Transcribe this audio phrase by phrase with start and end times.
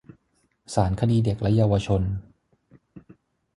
[0.73, 2.01] ศาลคดีเด็กและเยาวชน